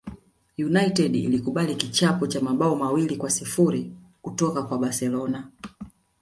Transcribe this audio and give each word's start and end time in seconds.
united 0.57 1.15
ilikubali 1.15 1.75
kichapo 1.75 2.27
cha 2.27 2.41
mabao 2.41 2.75
mawili 2.75 3.15
kwa 3.17 3.29
sifuri 3.29 3.91
kutoka 4.21 4.63
kwa 4.63 4.77
barcelona 4.79 5.51